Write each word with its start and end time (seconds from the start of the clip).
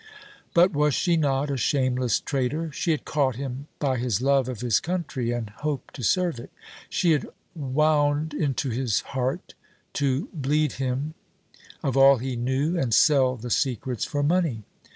But 0.55 0.73
was 0.73 0.95
she 0.95 1.15
not 1.15 1.51
a 1.51 1.57
shameless 1.57 2.19
traitor? 2.21 2.71
She 2.71 2.89
had 2.89 3.05
caught 3.05 3.35
him 3.35 3.67
by 3.77 3.97
his 3.97 4.19
love 4.19 4.49
of 4.49 4.61
his 4.61 4.79
country 4.79 5.29
and 5.31 5.51
hope 5.57 5.91
to 5.91 6.01
serve 6.01 6.39
it. 6.39 6.49
She 6.89 7.11
had 7.11 7.27
wound 7.53 8.33
into 8.33 8.71
his 8.71 9.01
heart 9.01 9.53
to 9.93 10.27
bleed 10.33 10.71
him 10.81 11.13
of 11.83 11.95
all 11.95 12.17
he 12.17 12.35
knew 12.35 12.75
and 12.79 12.95
sell 12.95 13.35
the 13.35 13.51
secrets 13.51 14.03
for 14.03 14.23
money. 14.23 14.63